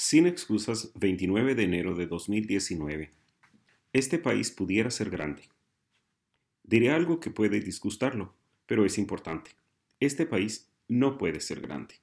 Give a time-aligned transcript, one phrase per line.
[0.00, 3.10] Sin excusas, 29 de enero de 2019.
[3.92, 5.48] Este país pudiera ser grande.
[6.62, 8.32] Diré algo que puede disgustarlo,
[8.66, 9.50] pero es importante.
[9.98, 11.96] Este país no puede ser grande.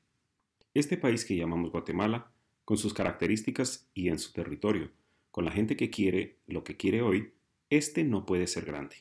[0.74, 2.34] Este país que llamamos Guatemala,
[2.66, 4.92] con sus características y en su territorio,
[5.32, 7.32] con la gente que quiere lo que quiere hoy,
[7.70, 8.98] este no puede ser grande.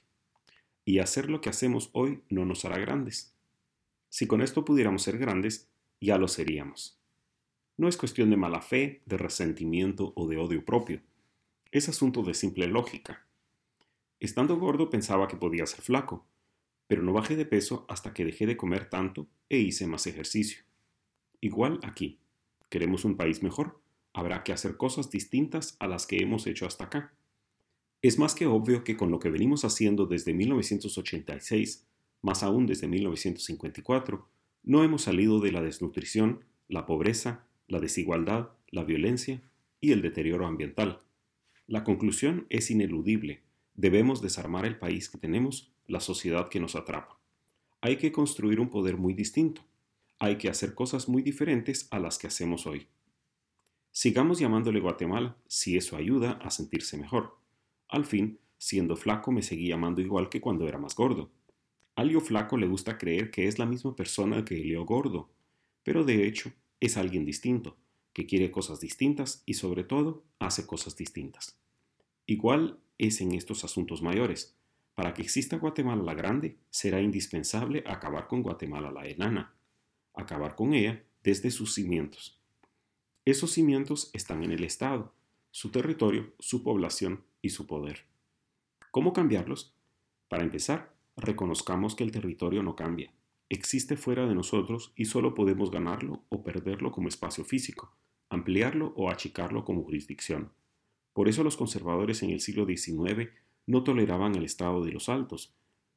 [0.85, 3.35] Y hacer lo que hacemos hoy no nos hará grandes.
[4.09, 5.69] Si con esto pudiéramos ser grandes,
[6.01, 7.01] ya lo seríamos.
[7.77, 11.01] No es cuestión de mala fe, de resentimiento o de odio propio.
[11.73, 13.27] Es asunto de simple lógica.
[14.21, 16.25] Estando gordo pensaba que podía ser flaco,
[16.87, 20.63] pero no bajé de peso hasta que dejé de comer tanto e hice más ejercicio.
[21.41, 22.21] Igual aquí.
[22.69, 23.81] Queremos un país mejor.
[24.13, 27.13] Habrá que hacer cosas distintas a las que hemos hecho hasta acá.
[28.03, 31.87] Es más que obvio que con lo que venimos haciendo desde 1986,
[32.23, 34.29] más aún desde 1954,
[34.63, 39.43] no hemos salido de la desnutrición, la pobreza la desigualdad, la violencia
[39.81, 41.01] y el deterioro ambiental.
[41.67, 43.43] La conclusión es ineludible.
[43.75, 47.19] Debemos desarmar el país que tenemos, la sociedad que nos atrapa.
[47.81, 49.63] Hay que construir un poder muy distinto.
[50.21, 52.87] Hay que hacer cosas muy diferentes a las que hacemos hoy.
[53.91, 57.37] Sigamos llamándole Guatemala si eso ayuda a sentirse mejor.
[57.89, 61.33] Al fin, siendo flaco me seguí llamando igual que cuando era más gordo.
[61.97, 65.29] A Leo flaco le gusta creer que es la misma persona que Leo gordo,
[65.83, 67.77] pero de hecho es alguien distinto,
[68.13, 71.59] que quiere cosas distintas y sobre todo hace cosas distintas.
[72.27, 74.57] Igual es en estos asuntos mayores.
[74.95, 79.55] Para que exista Guatemala la Grande, será indispensable acabar con Guatemala la Enana,
[80.15, 82.39] acabar con ella desde sus cimientos.
[83.25, 85.13] Esos cimientos están en el Estado,
[85.51, 88.05] su territorio, su población y su poder.
[88.91, 89.75] ¿Cómo cambiarlos?
[90.29, 93.13] Para empezar, reconozcamos que el territorio no cambia,
[93.55, 97.95] existe fuera de nosotros y solo podemos ganarlo o perderlo como espacio físico,
[98.29, 100.53] ampliarlo o achicarlo como jurisdicción.
[101.13, 103.31] Por eso los conservadores en el siglo XIX
[103.67, 105.55] no toleraban el estado de los altos,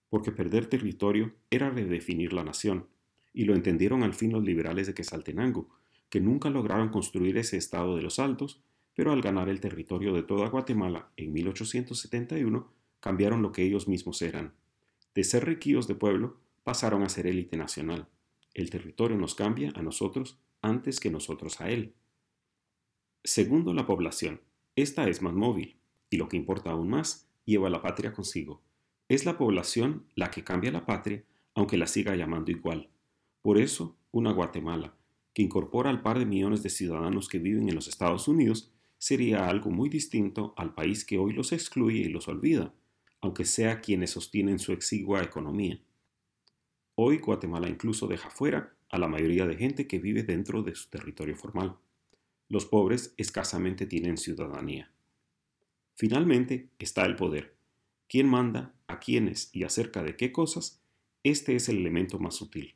[0.10, 2.88] porque perder territorio era redefinir la nación,
[3.34, 5.70] y lo entendieron al fin los liberales de Quesaltenango,
[6.10, 8.62] que nunca lograron construir ese estado de los altos,
[8.94, 14.22] pero al ganar el territorio de toda Guatemala en 1871 cambiaron lo que ellos mismos
[14.22, 14.54] eran.
[15.14, 18.10] De ser riquíos de pueblo, pasaron a ser élite nacional.
[18.54, 21.94] El territorio nos cambia a nosotros antes que nosotros a él.
[23.24, 24.42] Segundo, la población.
[24.76, 25.80] Esta es más móvil,
[26.10, 28.62] y lo que importa aún más, lleva la patria consigo.
[29.08, 31.24] Es la población la que cambia la patria,
[31.56, 32.90] aunque la siga llamando igual.
[33.42, 34.94] Por eso, una Guatemala,
[35.34, 39.48] que incorpora al par de millones de ciudadanos que viven en los Estados Unidos, sería
[39.48, 42.74] algo muy distinto al país que hoy los excluye y los olvida,
[43.22, 45.80] aunque sea quienes sostienen su exigua economía.
[47.00, 50.90] Hoy Guatemala incluso deja fuera a la mayoría de gente que vive dentro de su
[50.90, 51.78] territorio formal.
[52.50, 54.92] Los pobres escasamente tienen ciudadanía.
[55.94, 57.56] Finalmente está el poder.
[58.10, 60.82] ¿Quién manda, a quiénes y acerca de qué cosas?
[61.22, 62.74] Este es el elemento más sutil.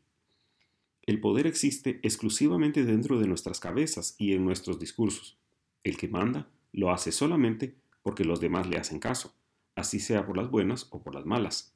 [1.02, 5.40] El poder existe exclusivamente dentro de nuestras cabezas y en nuestros discursos.
[5.84, 9.34] El que manda lo hace solamente porque los demás le hacen caso,
[9.74, 11.74] así sea por las buenas o por las malas.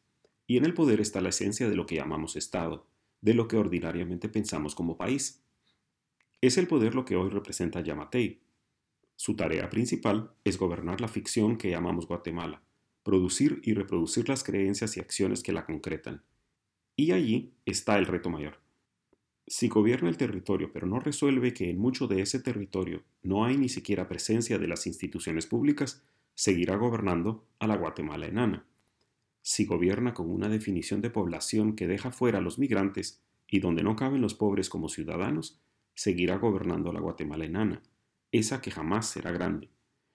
[0.47, 2.85] Y en el poder está la esencia de lo que llamamos Estado,
[3.21, 5.43] de lo que ordinariamente pensamos como país.
[6.41, 8.41] Es el poder lo que hoy representa Yamatei.
[9.15, 12.61] Su tarea principal es gobernar la ficción que llamamos Guatemala,
[13.01, 16.23] producir y reproducir las creencias y acciones que la concretan.
[16.95, 18.59] Y allí está el reto mayor.
[19.47, 23.57] Si gobierna el territorio pero no resuelve que en mucho de ese territorio no hay
[23.57, 26.03] ni siquiera presencia de las instituciones públicas,
[26.35, 28.65] seguirá gobernando a la Guatemala enana
[29.47, 33.83] si gobierna con una definición de población que deja fuera a los migrantes y donde
[33.83, 35.61] no caben los pobres como ciudadanos,
[35.93, 37.83] seguirá gobernando la Guatemala enana,
[38.31, 39.69] esa que jamás será grande.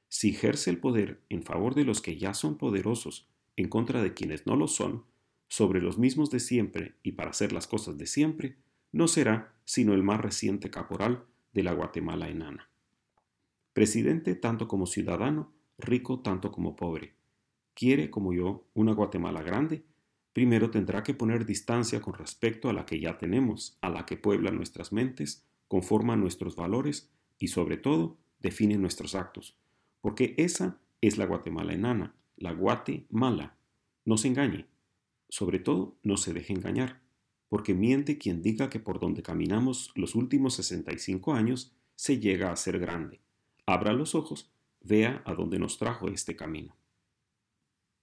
[0.08, 4.14] Si ejerce el poder en favor de los que ya son poderosos, en contra de
[4.14, 5.04] quienes no lo son,
[5.46, 8.56] sobre los mismos de siempre y para hacer las cosas de siempre,
[8.90, 12.68] no será sino el más reciente caporal de la Guatemala enana.
[13.74, 17.14] Presidente tanto como ciudadano, rico tanto como pobre,
[17.80, 19.86] quiere, como yo, una Guatemala grande,
[20.34, 24.18] primero tendrá que poner distancia con respecto a la que ya tenemos, a la que
[24.18, 29.56] puebla nuestras mentes, conforma nuestros valores y, sobre todo, define nuestros actos,
[30.02, 33.56] porque esa es la Guatemala enana, la Guatemala.
[34.04, 34.66] No se engañe.
[35.30, 37.00] Sobre todo, no se deje engañar,
[37.48, 42.56] porque miente quien diga que por donde caminamos los últimos 65 años se llega a
[42.56, 43.20] ser grande.
[43.64, 44.52] Abra los ojos,
[44.82, 46.76] vea a dónde nos trajo este camino.